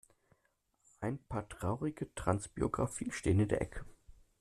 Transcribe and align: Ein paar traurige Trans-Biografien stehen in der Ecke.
Ein 1.01 1.19
paar 1.19 1.47
traurige 1.47 2.11
Trans-Biografien 2.15 3.11
stehen 3.11 3.41
in 3.41 3.49
der 3.49 3.61
Ecke. 3.61 3.85